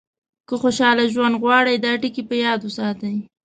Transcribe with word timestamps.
که 0.47 0.53
خوشاله 0.61 1.03
ژوند 1.13 1.35
غواړئ 1.41 1.75
دا 1.85 1.91
ټکي 2.01 2.23
په 2.29 2.35
یاد 2.45 2.59
وساتئ. 2.63 3.15